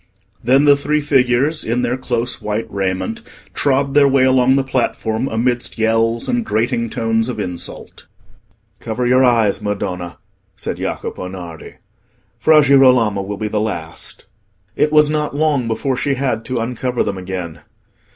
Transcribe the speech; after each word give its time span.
Then 0.43 0.65
the 0.65 0.75
three 0.75 0.99
figures, 0.99 1.63
in 1.63 1.83
their 1.83 1.95
close 1.95 2.41
white 2.41 2.65
raiment, 2.71 3.21
trod 3.53 3.93
their 3.93 4.07
way 4.07 4.23
along 4.23 4.55
the 4.55 4.63
platform, 4.63 5.27
amidst 5.27 5.77
yells 5.77 6.27
and 6.27 6.43
grating 6.43 6.89
tones 6.89 7.29
of 7.29 7.39
insult. 7.39 8.07
"Cover 8.79 9.05
your 9.05 9.23
eyes, 9.23 9.61
Madonna," 9.61 10.17
said 10.55 10.77
Jacopo 10.77 11.27
Nardi; 11.27 11.75
"Fra 12.39 12.63
Girolamo 12.63 13.21
will 13.21 13.37
be 13.37 13.47
the 13.47 13.61
last." 13.61 14.25
It 14.75 14.91
was 14.91 15.07
not 15.07 15.35
long 15.35 15.67
before 15.67 15.95
she 15.95 16.15
had 16.15 16.45
to 16.45 16.57
uncover 16.57 17.03
them 17.03 17.19
again. 17.19 17.59